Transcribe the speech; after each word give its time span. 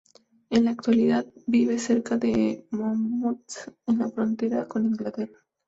En 0.49 0.63
la 0.65 0.71
actualidad 0.71 1.27
vive 1.45 1.77
cerca 1.77 2.17
de 2.17 2.65
Monmouth 2.71 3.71
en 3.85 3.99
la 3.99 4.09
frontera 4.09 4.67
con 4.67 4.87
Inglaterra. 4.87 5.37